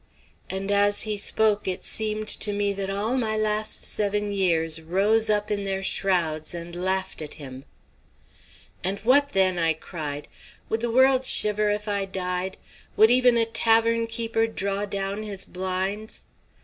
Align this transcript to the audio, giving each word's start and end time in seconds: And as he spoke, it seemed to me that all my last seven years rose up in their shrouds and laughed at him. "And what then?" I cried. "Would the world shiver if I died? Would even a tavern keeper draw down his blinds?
And 0.49 0.71
as 0.71 1.03
he 1.03 1.15
spoke, 1.15 1.67
it 1.67 1.83
seemed 1.85 2.27
to 2.27 2.53
me 2.53 2.73
that 2.73 2.89
all 2.89 3.15
my 3.17 3.37
last 3.37 3.83
seven 3.83 4.31
years 4.31 4.81
rose 4.81 5.29
up 5.29 5.51
in 5.51 5.63
their 5.63 5.83
shrouds 5.83 6.55
and 6.55 6.75
laughed 6.75 7.21
at 7.21 7.35
him. 7.35 7.65
"And 8.83 8.97
what 9.01 9.33
then?" 9.33 9.59
I 9.59 9.73
cried. 9.73 10.27
"Would 10.69 10.81
the 10.81 10.89
world 10.89 11.23
shiver 11.23 11.69
if 11.69 11.87
I 11.87 12.05
died? 12.05 12.57
Would 12.97 13.11
even 13.11 13.37
a 13.37 13.45
tavern 13.45 14.07
keeper 14.07 14.47
draw 14.47 14.85
down 14.85 15.21
his 15.21 15.45
blinds? 15.45 16.23